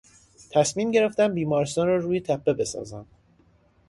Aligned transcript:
تصمیم 0.51 0.91
گرفتند 0.91 1.33
بیمارستان 1.33 1.87
را 1.87 1.97
روی 1.97 2.21
تپهای 2.21 2.53
بسازند. 2.57 3.05